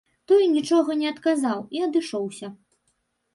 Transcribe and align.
Той 0.29 0.45
нічога 0.53 0.95
не 1.01 1.07
адказаў 1.11 1.59
і 1.77 1.85
адышоўся. 1.89 2.47